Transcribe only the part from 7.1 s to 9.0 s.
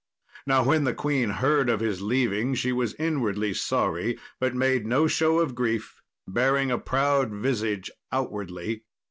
visage outwardly.